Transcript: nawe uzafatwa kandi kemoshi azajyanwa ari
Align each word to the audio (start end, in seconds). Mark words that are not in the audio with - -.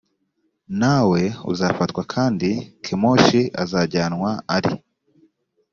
nawe 0.79 1.21
uzafatwa 1.51 2.01
kandi 2.13 2.49
kemoshi 2.83 3.39
azajyanwa 3.63 4.29
ari 4.55 4.71